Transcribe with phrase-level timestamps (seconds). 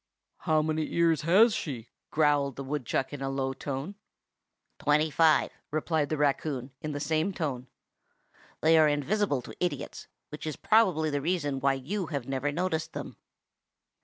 [0.49, 3.93] "How many ears has she?" growled the woodchuck, in a low tone.
[4.79, 7.67] "Twenty five," replied the raccoon, in the same tone.
[8.61, 12.93] "They are invisible to idiots, which is probably the reason why you have never noticed
[12.93, 13.15] them."